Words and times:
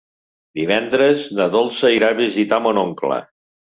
Divendres 0.59 1.27
na 1.41 1.47
Dolça 1.59 1.95
irà 2.01 2.13
a 2.17 2.21
visitar 2.25 2.63
mon 2.69 2.85
oncle. 2.91 3.27